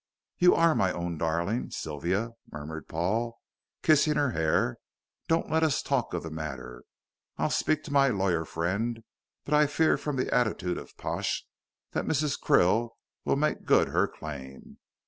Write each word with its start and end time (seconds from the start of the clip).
"You 0.39 0.55
are 0.55 0.73
my 0.73 0.91
own 0.91 1.19
darling, 1.19 1.69
Sylvia," 1.69 2.31
murmured 2.51 2.87
Paul, 2.87 3.39
kissing 3.83 4.15
her 4.15 4.31
hair; 4.31 4.77
"don't 5.27 5.51
let 5.51 5.61
us 5.61 5.83
talk 5.83 6.15
of 6.15 6.23
the 6.23 6.31
matter. 6.31 6.85
I'll 7.37 7.51
speak 7.51 7.83
to 7.83 7.93
my 7.93 8.07
lawyer 8.07 8.43
friend, 8.43 9.03
but 9.45 9.53
I 9.53 9.67
fear 9.67 9.97
from 9.99 10.15
the 10.15 10.33
attitude 10.33 10.79
of 10.79 10.97
Pash 10.97 11.45
that 11.91 12.05
Mrs. 12.07 12.41
Krill 12.41 12.95
will 13.25 13.35
make 13.35 13.63
good 13.65 13.89
her 13.89 14.07
claim. 14.07 14.79